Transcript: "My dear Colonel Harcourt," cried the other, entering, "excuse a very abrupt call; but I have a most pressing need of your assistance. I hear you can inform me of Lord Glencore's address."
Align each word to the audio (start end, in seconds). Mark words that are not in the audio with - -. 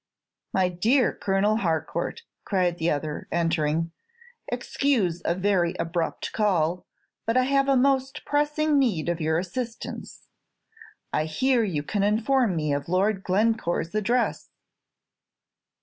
"My 0.51 0.67
dear 0.67 1.13
Colonel 1.13 1.57
Harcourt," 1.57 2.23
cried 2.43 2.79
the 2.79 2.89
other, 2.89 3.27
entering, 3.31 3.91
"excuse 4.47 5.21
a 5.25 5.35
very 5.35 5.75
abrupt 5.77 6.31
call; 6.31 6.87
but 7.27 7.37
I 7.37 7.43
have 7.43 7.69
a 7.69 7.77
most 7.77 8.25
pressing 8.25 8.79
need 8.79 9.09
of 9.09 9.21
your 9.21 9.37
assistance. 9.37 10.29
I 11.13 11.25
hear 11.25 11.63
you 11.63 11.83
can 11.83 12.01
inform 12.01 12.55
me 12.55 12.73
of 12.73 12.89
Lord 12.89 13.21
Glencore's 13.23 13.93
address." 13.93 14.49